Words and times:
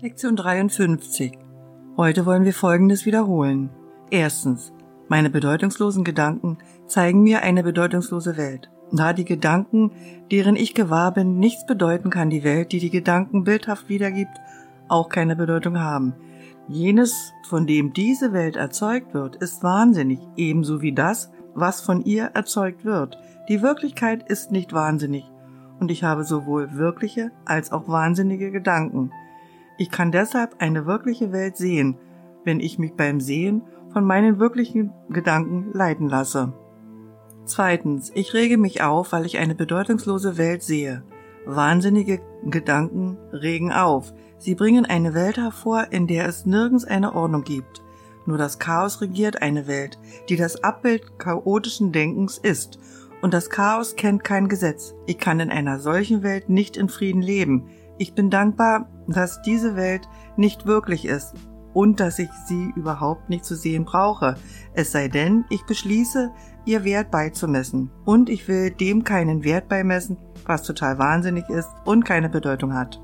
Lektion 0.00 0.36
53. 0.36 1.36
Heute 1.96 2.24
wollen 2.24 2.44
wir 2.44 2.54
Folgendes 2.54 3.04
wiederholen. 3.04 3.68
Erstens. 4.12 4.72
Meine 5.08 5.28
bedeutungslosen 5.28 6.04
Gedanken 6.04 6.58
zeigen 6.86 7.24
mir 7.24 7.42
eine 7.42 7.64
bedeutungslose 7.64 8.36
Welt. 8.36 8.70
Da 8.92 9.12
die 9.12 9.24
Gedanken, 9.24 9.90
deren 10.30 10.54
ich 10.54 10.74
gewahr 10.74 11.12
bin, 11.12 11.40
nichts 11.40 11.66
bedeuten, 11.66 12.10
kann 12.10 12.30
die 12.30 12.44
Welt, 12.44 12.70
die 12.70 12.78
die 12.78 12.90
Gedanken 12.90 13.42
bildhaft 13.42 13.88
wiedergibt, 13.88 14.38
auch 14.86 15.08
keine 15.08 15.34
Bedeutung 15.34 15.80
haben. 15.80 16.14
Jenes, 16.68 17.32
von 17.48 17.66
dem 17.66 17.92
diese 17.92 18.32
Welt 18.32 18.54
erzeugt 18.54 19.14
wird, 19.14 19.34
ist 19.34 19.64
wahnsinnig, 19.64 20.20
ebenso 20.36 20.80
wie 20.80 20.92
das, 20.92 21.32
was 21.54 21.80
von 21.80 22.04
ihr 22.04 22.26
erzeugt 22.34 22.84
wird. 22.84 23.18
Die 23.48 23.62
Wirklichkeit 23.62 24.30
ist 24.30 24.52
nicht 24.52 24.72
wahnsinnig, 24.72 25.24
und 25.80 25.90
ich 25.90 26.04
habe 26.04 26.22
sowohl 26.22 26.74
wirkliche 26.74 27.32
als 27.44 27.72
auch 27.72 27.88
wahnsinnige 27.88 28.52
Gedanken. 28.52 29.10
Ich 29.78 29.90
kann 29.92 30.10
deshalb 30.10 30.56
eine 30.58 30.86
wirkliche 30.86 31.30
Welt 31.30 31.56
sehen, 31.56 31.96
wenn 32.44 32.58
ich 32.58 32.80
mich 32.80 32.94
beim 32.94 33.20
Sehen 33.20 33.62
von 33.92 34.04
meinen 34.04 34.40
wirklichen 34.40 34.92
Gedanken 35.08 35.72
leiten 35.72 36.08
lasse. 36.08 36.52
Zweitens, 37.44 38.10
ich 38.14 38.34
rege 38.34 38.58
mich 38.58 38.82
auf, 38.82 39.12
weil 39.12 39.24
ich 39.24 39.38
eine 39.38 39.54
bedeutungslose 39.54 40.36
Welt 40.36 40.62
sehe. 40.64 41.04
Wahnsinnige 41.46 42.20
Gedanken 42.44 43.16
regen 43.32 43.72
auf. 43.72 44.12
Sie 44.36 44.56
bringen 44.56 44.84
eine 44.84 45.14
Welt 45.14 45.38
hervor, 45.38 45.86
in 45.90 46.08
der 46.08 46.26
es 46.26 46.44
nirgends 46.44 46.84
eine 46.84 47.14
Ordnung 47.14 47.44
gibt. 47.44 47.80
Nur 48.26 48.36
das 48.36 48.58
Chaos 48.58 49.00
regiert 49.00 49.40
eine 49.40 49.66
Welt, 49.68 49.98
die 50.28 50.36
das 50.36 50.62
Abbild 50.62 51.18
chaotischen 51.18 51.92
Denkens 51.92 52.36
ist. 52.36 52.78
Und 53.22 53.32
das 53.32 53.48
Chaos 53.48 53.96
kennt 53.96 54.24
kein 54.24 54.48
Gesetz. 54.48 54.94
Ich 55.06 55.18
kann 55.18 55.40
in 55.40 55.50
einer 55.50 55.78
solchen 55.78 56.22
Welt 56.22 56.48
nicht 56.48 56.76
in 56.76 56.88
Frieden 56.88 57.22
leben. 57.22 57.68
Ich 57.98 58.14
bin 58.14 58.30
dankbar, 58.30 58.88
dass 59.08 59.42
diese 59.42 59.74
Welt 59.74 60.08
nicht 60.36 60.66
wirklich 60.66 61.04
ist 61.04 61.34
und 61.74 62.00
dass 62.00 62.18
ich 62.18 62.30
sie 62.46 62.72
überhaupt 62.76 63.28
nicht 63.28 63.44
zu 63.44 63.56
sehen 63.56 63.84
brauche, 63.84 64.36
es 64.72 64.92
sei 64.92 65.08
denn, 65.08 65.44
ich 65.50 65.64
beschließe, 65.66 66.30
ihr 66.64 66.84
Wert 66.84 67.10
beizumessen. 67.10 67.90
Und 68.04 68.30
ich 68.30 68.46
will 68.46 68.70
dem 68.70 69.04
keinen 69.04 69.42
Wert 69.42 69.68
beimessen, 69.68 70.16
was 70.46 70.62
total 70.62 70.98
wahnsinnig 70.98 71.48
ist 71.48 71.70
und 71.84 72.04
keine 72.04 72.28
Bedeutung 72.28 72.74
hat. 72.74 73.00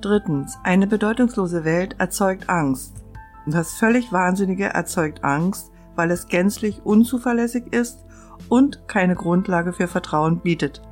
Drittens, 0.00 0.58
eine 0.64 0.88
bedeutungslose 0.88 1.64
Welt 1.64 1.96
erzeugt 1.98 2.48
Angst. 2.48 3.04
Das 3.46 3.74
völlig 3.74 4.12
Wahnsinnige 4.12 4.66
erzeugt 4.66 5.22
Angst, 5.22 5.70
weil 5.94 6.10
es 6.10 6.26
gänzlich 6.26 6.84
unzuverlässig 6.84 7.72
ist 7.72 8.04
und 8.48 8.88
keine 8.88 9.14
Grundlage 9.14 9.72
für 9.72 9.86
Vertrauen 9.86 10.40
bietet. 10.40 10.82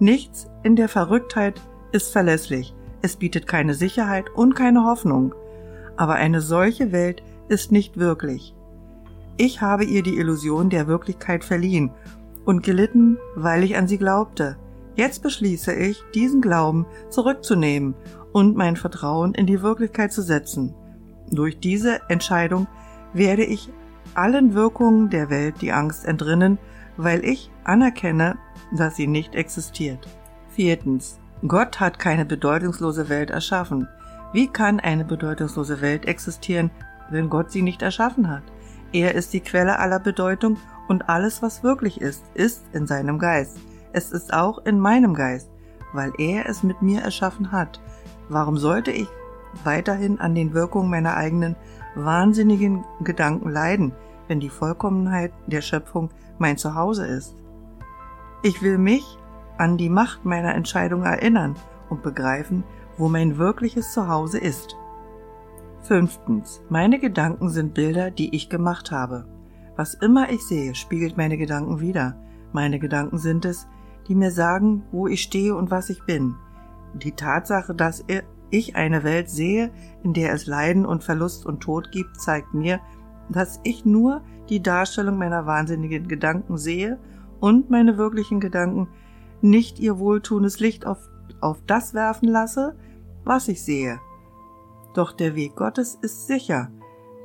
Nichts 0.00 0.48
in 0.62 0.76
der 0.76 0.88
Verrücktheit 0.88 1.60
ist 1.92 2.12
verlässlich. 2.12 2.74
Es 3.02 3.16
bietet 3.16 3.46
keine 3.46 3.74
Sicherheit 3.74 4.30
und 4.34 4.54
keine 4.54 4.84
Hoffnung 4.84 5.34
aber 5.98 6.14
eine 6.14 6.40
solche 6.40 6.92
Welt 6.92 7.22
ist 7.48 7.72
nicht 7.72 7.98
wirklich. 7.98 8.54
Ich 9.36 9.60
habe 9.60 9.84
ihr 9.84 10.02
die 10.02 10.16
Illusion 10.16 10.70
der 10.70 10.86
Wirklichkeit 10.86 11.44
verliehen 11.44 11.90
und 12.44 12.62
gelitten, 12.62 13.18
weil 13.34 13.64
ich 13.64 13.76
an 13.76 13.88
sie 13.88 13.98
glaubte. 13.98 14.56
Jetzt 14.94 15.22
beschließe 15.22 15.74
ich, 15.74 16.02
diesen 16.14 16.40
Glauben 16.40 16.86
zurückzunehmen 17.10 17.94
und 18.32 18.56
mein 18.56 18.76
Vertrauen 18.76 19.34
in 19.34 19.46
die 19.46 19.60
Wirklichkeit 19.60 20.12
zu 20.12 20.22
setzen. 20.22 20.74
Durch 21.30 21.58
diese 21.58 22.00
Entscheidung 22.08 22.68
werde 23.12 23.44
ich 23.44 23.68
allen 24.14 24.54
Wirkungen 24.54 25.10
der 25.10 25.30
Welt 25.30 25.56
die 25.60 25.72
Angst 25.72 26.04
entrinnen, 26.04 26.58
weil 26.96 27.24
ich 27.24 27.50
anerkenne, 27.64 28.36
dass 28.76 28.96
sie 28.96 29.06
nicht 29.08 29.34
existiert. 29.34 30.08
Viertens. 30.48 31.18
Gott 31.46 31.78
hat 31.78 32.00
keine 32.00 32.24
bedeutungslose 32.24 33.08
Welt 33.08 33.30
erschaffen. 33.30 33.88
Wie 34.32 34.48
kann 34.48 34.80
eine 34.80 35.04
bedeutungslose 35.04 35.80
Welt 35.80 36.04
existieren, 36.04 36.70
wenn 37.10 37.30
Gott 37.30 37.52
sie 37.52 37.62
nicht 37.62 37.80
erschaffen 37.80 38.28
hat? 38.28 38.42
Er 38.92 39.14
ist 39.14 39.32
die 39.32 39.40
Quelle 39.40 39.78
aller 39.78 40.00
Bedeutung 40.00 40.56
und 40.88 41.08
alles, 41.08 41.40
was 41.40 41.62
wirklich 41.62 42.00
ist, 42.00 42.24
ist 42.34 42.64
in 42.72 42.88
seinem 42.88 43.18
Geist. 43.20 43.58
Es 43.92 44.10
ist 44.10 44.32
auch 44.32 44.58
in 44.64 44.80
meinem 44.80 45.14
Geist, 45.14 45.48
weil 45.92 46.12
er 46.18 46.48
es 46.48 46.64
mit 46.64 46.82
mir 46.82 47.02
erschaffen 47.02 47.52
hat. 47.52 47.80
Warum 48.28 48.58
sollte 48.58 48.90
ich 48.90 49.08
weiterhin 49.62 50.18
an 50.18 50.34
den 50.34 50.54
Wirkungen 50.54 50.90
meiner 50.90 51.16
eigenen 51.16 51.54
wahnsinnigen 51.94 52.84
Gedanken 53.02 53.48
leiden, 53.48 53.92
wenn 54.26 54.40
die 54.40 54.50
Vollkommenheit 54.50 55.32
der 55.46 55.62
Schöpfung 55.62 56.10
mein 56.38 56.58
Zuhause 56.58 57.06
ist? 57.06 57.34
Ich 58.42 58.60
will 58.60 58.78
mich 58.78 59.18
an 59.58 59.76
die 59.76 59.88
Macht 59.88 60.24
meiner 60.24 60.54
Entscheidung 60.54 61.02
erinnern 61.02 61.56
und 61.90 62.02
begreifen, 62.02 62.64
wo 62.96 63.08
mein 63.08 63.38
wirkliches 63.38 63.92
Zuhause 63.92 64.38
ist. 64.38 64.76
Fünftens. 65.82 66.62
Meine 66.68 66.98
Gedanken 66.98 67.50
sind 67.50 67.74
Bilder, 67.74 68.10
die 68.10 68.34
ich 68.34 68.48
gemacht 68.48 68.90
habe. 68.90 69.26
Was 69.76 69.94
immer 69.94 70.30
ich 70.30 70.44
sehe, 70.46 70.74
spiegelt 70.74 71.16
meine 71.16 71.38
Gedanken 71.38 71.80
wider. 71.80 72.16
Meine 72.52 72.78
Gedanken 72.78 73.18
sind 73.18 73.44
es, 73.44 73.68
die 74.08 74.14
mir 74.14 74.30
sagen, 74.30 74.84
wo 74.90 75.06
ich 75.06 75.22
stehe 75.22 75.54
und 75.54 75.70
was 75.70 75.90
ich 75.90 76.04
bin. 76.04 76.34
Die 76.94 77.12
Tatsache, 77.12 77.74
dass 77.74 78.04
ich 78.50 78.76
eine 78.76 79.04
Welt 79.04 79.28
sehe, 79.30 79.70
in 80.02 80.14
der 80.14 80.32
es 80.32 80.46
Leiden 80.46 80.86
und 80.86 81.04
Verlust 81.04 81.46
und 81.46 81.60
Tod 81.60 81.92
gibt, 81.92 82.20
zeigt 82.20 82.54
mir, 82.54 82.80
dass 83.28 83.60
ich 83.62 83.84
nur 83.84 84.22
die 84.48 84.62
Darstellung 84.62 85.18
meiner 85.18 85.46
wahnsinnigen 85.46 86.08
Gedanken 86.08 86.56
sehe 86.56 86.98
und 87.40 87.70
meine 87.70 87.98
wirklichen 87.98 88.40
Gedanken 88.40 88.88
nicht 89.40 89.78
ihr 89.78 89.98
wohltuendes 89.98 90.60
Licht 90.60 90.86
auf, 90.86 90.98
auf 91.40 91.58
das 91.66 91.94
werfen 91.94 92.28
lasse, 92.28 92.76
was 93.24 93.48
ich 93.48 93.62
sehe. 93.62 94.00
Doch 94.94 95.12
der 95.12 95.34
Weg 95.34 95.56
Gottes 95.56 95.98
ist 96.00 96.26
sicher. 96.26 96.70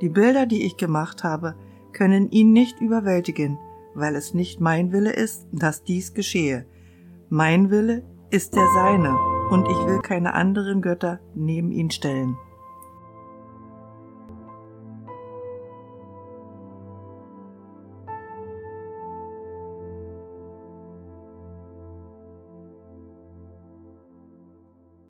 Die 0.00 0.08
Bilder, 0.08 0.46
die 0.46 0.64
ich 0.64 0.76
gemacht 0.76 1.24
habe, 1.24 1.54
können 1.92 2.30
ihn 2.30 2.52
nicht 2.52 2.80
überwältigen, 2.80 3.58
weil 3.94 4.16
es 4.16 4.34
nicht 4.34 4.60
mein 4.60 4.92
Wille 4.92 5.12
ist, 5.12 5.46
dass 5.52 5.84
dies 5.84 6.14
geschehe. 6.14 6.66
Mein 7.30 7.70
Wille 7.70 8.04
ist 8.30 8.54
der 8.54 8.66
seine, 8.74 9.16
und 9.50 9.66
ich 9.68 9.86
will 9.86 10.00
keine 10.00 10.34
anderen 10.34 10.82
Götter 10.82 11.20
neben 11.34 11.72
ihn 11.72 11.90
stellen. 11.90 12.36